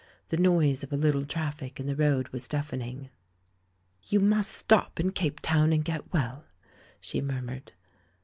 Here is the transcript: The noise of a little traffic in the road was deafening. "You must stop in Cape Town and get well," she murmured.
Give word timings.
The 0.29 0.37
noise 0.37 0.81
of 0.81 0.91
a 0.91 0.97
little 0.97 1.25
traffic 1.27 1.79
in 1.79 1.85
the 1.85 1.95
road 1.95 2.27
was 2.29 2.47
deafening. 2.47 3.11
"You 4.09 4.19
must 4.19 4.51
stop 4.51 4.99
in 4.99 5.11
Cape 5.11 5.39
Town 5.41 5.71
and 5.71 5.85
get 5.85 6.11
well," 6.11 6.43
she 6.99 7.21
murmured. 7.21 7.73